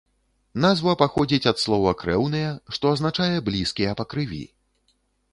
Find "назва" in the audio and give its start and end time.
0.63-0.93